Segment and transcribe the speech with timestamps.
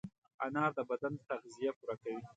[0.45, 2.21] انار د بدن تغذیه پوره کوي.